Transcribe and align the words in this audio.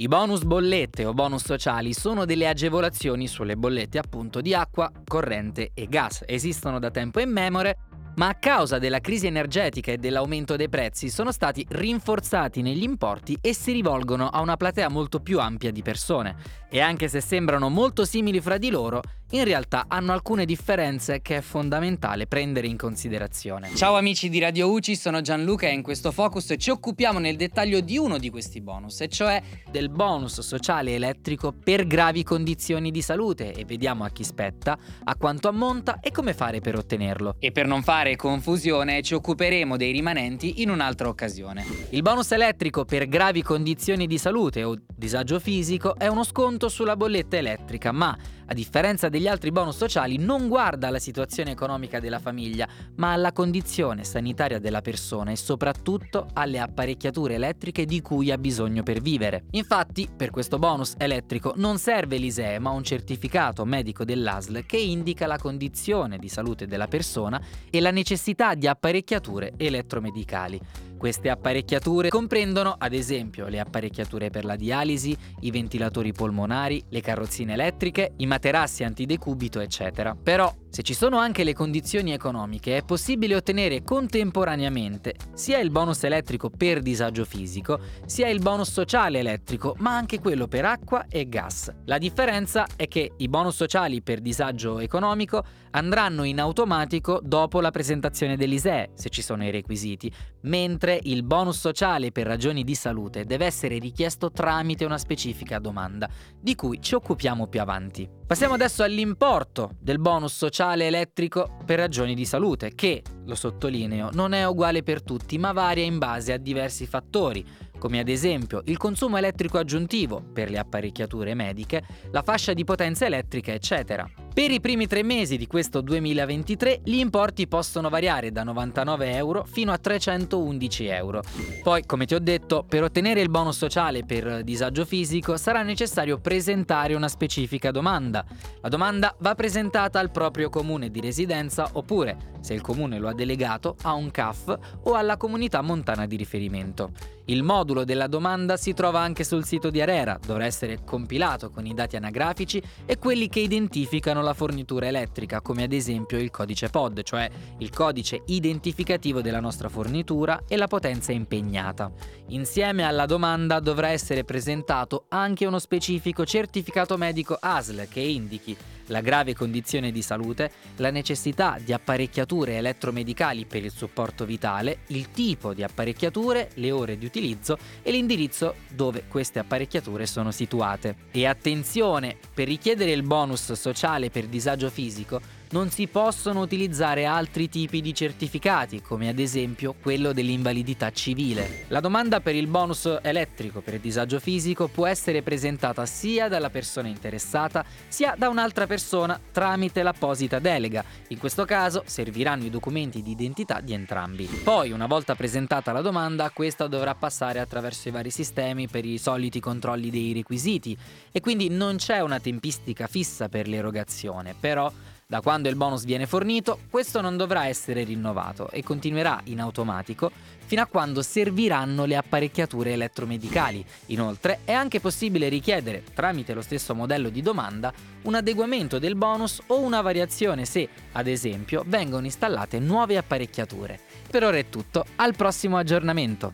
I 0.00 0.08
bonus 0.08 0.44
bollette 0.44 1.04
o 1.04 1.12
bonus 1.12 1.44
sociali 1.44 1.92
sono 1.92 2.24
delle 2.24 2.48
agevolazioni 2.48 3.28
sulle 3.28 3.54
bollette 3.54 3.98
appunto 3.98 4.40
di 4.40 4.54
acqua, 4.54 4.90
corrente 5.04 5.72
e 5.74 5.88
gas. 5.88 6.24
Esistono 6.26 6.78
da 6.78 6.90
tempo 6.90 7.20
immemore, 7.20 7.76
ma 8.16 8.28
a 8.28 8.34
causa 8.36 8.78
della 8.78 9.00
crisi 9.00 9.26
energetica 9.26 9.92
e 9.92 9.98
dell'aumento 9.98 10.56
dei 10.56 10.70
prezzi 10.70 11.10
sono 11.10 11.32
stati 11.32 11.66
rinforzati 11.68 12.62
negli 12.62 12.82
importi 12.82 13.36
e 13.42 13.52
si 13.52 13.72
rivolgono 13.72 14.28
a 14.28 14.40
una 14.40 14.56
platea 14.56 14.88
molto 14.88 15.20
più 15.20 15.38
ampia 15.38 15.70
di 15.70 15.82
persone. 15.82 16.34
E 16.70 16.80
anche 16.80 17.06
se 17.08 17.20
sembrano 17.20 17.68
molto 17.68 18.06
simili 18.06 18.40
fra 18.40 18.56
di 18.56 18.70
loro, 18.70 19.02
in 19.30 19.44
realtà 19.44 19.84
hanno 19.88 20.12
alcune 20.12 20.44
differenze 20.44 21.20
che 21.22 21.36
è 21.36 21.40
fondamentale 21.40 22.26
prendere 22.26 22.66
in 22.66 22.76
considerazione. 22.76 23.74
Ciao 23.74 23.96
amici 23.96 24.28
di 24.28 24.38
Radio 24.40 24.70
UCI, 24.70 24.96
sono 24.96 25.20
Gianluca 25.20 25.68
e 25.68 25.72
in 25.72 25.82
questo 25.82 26.10
focus 26.10 26.54
ci 26.58 26.70
occupiamo 26.70 27.18
nel 27.18 27.36
dettaglio 27.36 27.80
di 27.80 27.96
uno 27.96 28.18
di 28.18 28.30
questi 28.30 28.60
bonus, 28.60 29.00
e 29.00 29.08
cioè 29.08 29.40
del 29.70 29.88
bonus 29.88 30.40
sociale 30.40 30.94
elettrico 30.94 31.52
per 31.52 31.86
gravi 31.86 32.22
condizioni 32.22 32.90
di 32.90 33.02
salute 33.02 33.52
e 33.52 33.64
vediamo 33.64 34.04
a 34.04 34.10
chi 34.10 34.24
spetta, 34.24 34.76
a 35.04 35.16
quanto 35.16 35.48
ammonta 35.48 36.00
e 36.00 36.10
come 36.10 36.34
fare 36.34 36.60
per 36.60 36.76
ottenerlo. 36.76 37.36
E 37.38 37.52
per 37.52 37.66
non 37.66 37.82
fare 37.82 38.16
confusione 38.16 39.02
ci 39.02 39.14
occuperemo 39.14 39.76
dei 39.76 39.92
rimanenti 39.92 40.62
in 40.62 40.70
un'altra 40.70 41.08
occasione. 41.08 41.64
Il 41.90 42.02
bonus 42.02 42.32
elettrico 42.32 42.84
per 42.84 43.06
gravi 43.06 43.42
condizioni 43.42 44.06
di 44.06 44.18
salute 44.18 44.64
o 44.64 44.76
disagio 44.96 45.38
fisico 45.38 45.96
è 45.96 46.08
uno 46.08 46.24
sconto 46.24 46.68
sulla 46.68 46.96
bolletta 46.96 47.36
elettrica, 47.36 47.92
ma 47.92 48.16
a 48.50 48.54
differenza 48.54 49.08
degli 49.08 49.28
altri 49.28 49.52
bonus 49.52 49.76
sociali, 49.76 50.16
non 50.16 50.48
guarda 50.48 50.88
alla 50.88 50.98
situazione 50.98 51.52
economica 51.52 52.00
della 52.00 52.18
famiglia, 52.18 52.68
ma 52.96 53.12
alla 53.12 53.32
condizione 53.32 54.02
sanitaria 54.02 54.58
della 54.58 54.80
persona 54.80 55.30
e 55.30 55.36
soprattutto 55.36 56.26
alle 56.32 56.58
apparecchiature 56.58 57.34
elettriche 57.34 57.84
di 57.84 58.02
cui 58.02 58.32
ha 58.32 58.38
bisogno 58.38 58.82
per 58.82 59.00
vivere. 59.00 59.44
Infatti, 59.52 60.08
per 60.14 60.30
questo 60.30 60.58
bonus 60.58 60.94
elettrico 60.98 61.52
non 61.56 61.78
serve 61.78 62.16
l'ISEE, 62.16 62.58
ma 62.58 62.70
un 62.70 62.82
certificato 62.82 63.64
medico 63.64 64.04
dell'ASL 64.04 64.66
che 64.66 64.78
indica 64.78 65.28
la 65.28 65.38
condizione 65.38 66.18
di 66.18 66.28
salute 66.28 66.66
della 66.66 66.88
persona 66.88 67.40
e 67.70 67.80
la 67.80 67.92
necessità 67.92 68.54
di 68.54 68.66
apparecchiature 68.66 69.52
elettromedicali. 69.56 70.88
Queste 71.00 71.30
apparecchiature 71.30 72.10
comprendono 72.10 72.74
ad 72.76 72.92
esempio 72.92 73.48
le 73.48 73.58
apparecchiature 73.58 74.28
per 74.28 74.44
la 74.44 74.54
dialisi, 74.54 75.16
i 75.40 75.50
ventilatori 75.50 76.12
polmonari, 76.12 76.84
le 76.90 77.00
carrozzine 77.00 77.54
elettriche, 77.54 78.12
i 78.18 78.26
materassi 78.26 78.84
antidecubito, 78.84 79.60
eccetera. 79.60 80.14
Però, 80.14 80.54
se 80.70 80.82
ci 80.82 80.94
sono 80.94 81.18
anche 81.18 81.42
le 81.42 81.52
condizioni 81.52 82.12
economiche, 82.12 82.76
è 82.76 82.84
possibile 82.84 83.34
ottenere 83.34 83.82
contemporaneamente 83.82 85.16
sia 85.34 85.58
il 85.58 85.70
bonus 85.70 86.04
elettrico 86.04 86.48
per 86.48 86.80
disagio 86.80 87.24
fisico, 87.24 87.80
sia 88.06 88.28
il 88.28 88.40
bonus 88.40 88.70
sociale 88.70 89.18
elettrico, 89.18 89.74
ma 89.78 89.96
anche 89.96 90.20
quello 90.20 90.46
per 90.46 90.64
acqua 90.64 91.06
e 91.08 91.28
gas. 91.28 91.72
La 91.86 91.98
differenza 91.98 92.68
è 92.76 92.86
che 92.86 93.14
i 93.16 93.28
bonus 93.28 93.56
sociali 93.56 94.00
per 94.00 94.20
disagio 94.20 94.78
economico 94.78 95.44
andranno 95.72 96.22
in 96.22 96.38
automatico 96.38 97.20
dopo 97.20 97.60
la 97.60 97.72
presentazione 97.72 98.36
dell'ISEE, 98.36 98.90
se 98.94 99.08
ci 99.08 99.22
sono 99.22 99.44
i 99.44 99.50
requisiti, 99.50 100.12
mentre 100.42 101.00
il 101.02 101.24
bonus 101.24 101.58
sociale 101.58 102.12
per 102.12 102.28
ragioni 102.28 102.62
di 102.62 102.76
salute 102.76 103.24
deve 103.24 103.46
essere 103.46 103.78
richiesto 103.78 104.30
tramite 104.30 104.84
una 104.84 104.98
specifica 104.98 105.58
domanda, 105.58 106.08
di 106.40 106.54
cui 106.54 106.80
ci 106.80 106.94
occupiamo 106.94 107.48
più 107.48 107.60
avanti. 107.60 108.08
Passiamo 108.24 108.54
adesso 108.54 108.84
all'importo 108.84 109.72
del 109.80 109.98
bonus 109.98 110.36
sociale 110.36 110.58
elettrico 110.64 111.56
per 111.64 111.78
ragioni 111.78 112.14
di 112.14 112.24
salute, 112.24 112.74
che, 112.74 113.02
lo 113.24 113.34
sottolineo, 113.34 114.10
non 114.12 114.32
è 114.32 114.46
uguale 114.46 114.82
per 114.82 115.02
tutti, 115.02 115.38
ma 115.38 115.52
varia 115.52 115.84
in 115.84 115.98
base 115.98 116.32
a 116.32 116.36
diversi 116.36 116.86
fattori, 116.86 117.44
come 117.78 117.98
ad 117.98 118.08
esempio 118.08 118.60
il 118.66 118.76
consumo 118.76 119.16
elettrico 119.16 119.58
aggiuntivo 119.58 120.22
per 120.22 120.50
le 120.50 120.58
apparecchiature 120.58 121.34
mediche, 121.34 121.82
la 122.10 122.22
fascia 122.22 122.52
di 122.52 122.64
potenza 122.64 123.06
elettrica, 123.06 123.52
eccetera. 123.52 124.19
Per 124.32 124.48
i 124.48 124.60
primi 124.60 124.86
tre 124.86 125.02
mesi 125.02 125.36
di 125.36 125.48
questo 125.48 125.80
2023 125.80 126.82
gli 126.84 126.98
importi 126.98 127.48
possono 127.48 127.88
variare 127.88 128.30
da 128.30 128.44
99 128.44 129.12
euro 129.16 129.44
fino 129.44 129.72
a 129.72 129.76
311 129.76 130.86
euro. 130.86 131.22
Poi, 131.64 131.84
come 131.84 132.06
ti 132.06 132.14
ho 132.14 132.20
detto, 132.20 132.64
per 132.66 132.84
ottenere 132.84 133.20
il 133.20 133.28
bonus 133.28 133.56
sociale 133.56 134.04
per 134.04 134.44
disagio 134.44 134.84
fisico 134.84 135.36
sarà 135.36 135.62
necessario 135.62 136.20
presentare 136.20 136.94
una 136.94 137.08
specifica 137.08 137.72
domanda. 137.72 138.24
La 138.60 138.68
domanda 138.68 139.14
va 139.18 139.34
presentata 139.34 139.98
al 139.98 140.12
proprio 140.12 140.48
comune 140.48 140.90
di 140.90 141.00
residenza 141.00 141.68
oppure, 141.72 142.38
se 142.40 142.54
il 142.54 142.60
comune 142.60 143.00
lo 143.00 143.08
ha 143.08 143.14
delegato, 143.14 143.74
a 143.82 143.94
un 143.94 144.12
CAF 144.12 144.58
o 144.84 144.94
alla 144.94 145.16
comunità 145.16 145.60
montana 145.60 146.06
di 146.06 146.14
riferimento. 146.14 146.92
Il 147.26 147.44
modulo 147.44 147.84
della 147.84 148.08
domanda 148.08 148.56
si 148.56 148.74
trova 148.74 149.00
anche 149.00 149.22
sul 149.22 149.44
sito 149.44 149.70
di 149.70 149.80
Arera, 149.80 150.18
dovrà 150.24 150.46
essere 150.46 150.82
compilato 150.84 151.50
con 151.50 151.64
i 151.64 151.74
dati 151.74 151.94
anagrafici 151.94 152.60
e 152.84 152.98
quelli 152.98 153.28
che 153.28 153.38
identificano 153.38 154.19
la 154.22 154.34
fornitura 154.34 154.86
elettrica, 154.86 155.40
come 155.40 155.62
ad 155.62 155.72
esempio 155.72 156.18
il 156.18 156.30
codice 156.30 156.68
POD, 156.68 157.02
cioè 157.02 157.30
il 157.58 157.70
codice 157.70 158.22
identificativo 158.26 159.20
della 159.20 159.40
nostra 159.40 159.68
fornitura 159.68 160.42
e 160.48 160.56
la 160.56 160.66
potenza 160.66 161.12
impegnata. 161.12 161.90
Insieme 162.28 162.84
alla 162.84 163.06
domanda 163.06 163.60
dovrà 163.60 163.88
essere 163.88 164.24
presentato 164.24 165.04
anche 165.08 165.46
uno 165.46 165.58
specifico 165.58 166.24
certificato 166.24 166.96
medico 166.96 167.36
ASL 167.38 167.88
che 167.88 168.00
indichi 168.00 168.56
la 168.90 169.00
grave 169.00 169.34
condizione 169.34 169.90
di 169.90 170.02
salute, 170.02 170.50
la 170.76 170.90
necessità 170.90 171.58
di 171.62 171.72
apparecchiature 171.72 172.56
elettromedicali 172.56 173.46
per 173.46 173.64
il 173.64 173.72
supporto 173.72 174.24
vitale, 174.24 174.80
il 174.88 175.10
tipo 175.10 175.54
di 175.54 175.62
apparecchiature, 175.62 176.50
le 176.54 176.70
ore 176.70 176.98
di 176.98 177.06
utilizzo 177.06 177.56
e 177.82 177.90
l'indirizzo 177.90 178.54
dove 178.68 179.04
queste 179.08 179.38
apparecchiature 179.38 180.06
sono 180.06 180.30
situate. 180.30 180.96
E 181.10 181.26
attenzione, 181.26 182.16
per 182.32 182.46
richiedere 182.46 182.92
il 182.92 183.02
bonus 183.02 183.52
sociale 183.52 184.10
per 184.10 184.26
disagio 184.26 184.70
fisico 184.70 185.38
non 185.52 185.70
si 185.70 185.88
possono 185.88 186.40
utilizzare 186.40 187.06
altri 187.06 187.48
tipi 187.48 187.80
di 187.80 187.92
certificati, 187.92 188.80
come 188.80 189.08
ad 189.08 189.18
esempio 189.18 189.74
quello 189.80 190.12
dell'invalidità 190.12 190.92
civile. 190.92 191.64
La 191.68 191.80
domanda 191.80 192.20
per 192.20 192.36
il 192.36 192.46
bonus 192.46 192.98
elettrico 193.02 193.60
per 193.60 193.80
disagio 193.80 194.20
fisico 194.20 194.68
può 194.68 194.86
essere 194.86 195.22
presentata 195.22 195.86
sia 195.86 196.28
dalla 196.28 196.50
persona 196.50 196.86
interessata 196.86 197.64
sia 197.88 198.14
da 198.16 198.28
un'altra 198.28 198.66
persona 198.68 199.20
tramite 199.32 199.82
l'apposita 199.82 200.38
delega. 200.38 200.84
In 201.08 201.18
questo 201.18 201.44
caso 201.44 201.82
serviranno 201.84 202.44
i 202.44 202.50
documenti 202.50 203.02
di 203.02 203.10
identità 203.10 203.60
di 203.60 203.72
entrambi. 203.72 204.26
Poi, 204.44 204.70
una 204.70 204.86
volta 204.86 205.16
presentata 205.16 205.72
la 205.72 205.80
domanda, 205.80 206.30
questa 206.30 206.68
dovrà 206.68 206.94
passare 206.94 207.40
attraverso 207.40 207.88
i 207.88 207.92
vari 207.92 208.10
sistemi 208.10 208.68
per 208.68 208.84
i 208.84 208.98
soliti 208.98 209.40
controlli 209.40 209.90
dei 209.90 210.12
requisiti 210.12 210.76
e 211.10 211.20
quindi 211.20 211.48
non 211.48 211.76
c'è 211.76 212.00
una 212.00 212.20
tempistica 212.20 212.86
fissa 212.86 213.28
per 213.28 213.48
l'erogazione, 213.48 214.34
però 214.38 214.70
Da 215.10 215.20
quando 215.20 215.48
il 215.48 215.56
bonus 215.56 215.82
viene 215.82 216.06
fornito, 216.06 216.60
questo 216.70 217.00
non 217.00 217.16
dovrà 217.16 217.46
essere 217.46 217.82
rinnovato 217.82 218.48
e 218.48 218.62
continuerà 218.62 219.20
in 219.24 219.40
automatico 219.40 220.12
fino 220.46 220.62
a 220.62 220.66
quando 220.66 221.02
serviranno 221.02 221.84
le 221.84 221.96
apparecchiature 221.96 222.74
elettromedicali. 222.74 223.64
Inoltre 223.86 224.42
è 224.44 224.52
anche 224.52 224.78
possibile 224.78 225.28
richiedere, 225.28 225.82
tramite 225.94 226.32
lo 226.32 226.42
stesso 226.42 226.76
modello 226.76 227.08
di 227.08 227.22
domanda, 227.22 227.72
un 228.02 228.14
adeguamento 228.14 228.78
del 228.78 228.94
bonus 228.94 229.42
o 229.48 229.58
una 229.58 229.80
variazione 229.80 230.44
se, 230.44 230.68
ad 230.92 231.08
esempio, 231.08 231.64
vengono 231.66 232.04
installate 232.04 232.60
nuove 232.60 232.96
apparecchiature. 232.96 233.80
Per 234.08 234.22
ora 234.22 234.36
è 234.36 234.48
tutto, 234.48 234.84
al 234.94 235.16
prossimo 235.16 235.56
aggiornamento. 235.56 236.30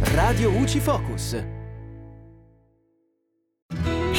Radio 0.00 0.50
UCI 0.50 0.80
Focus. 0.80 1.63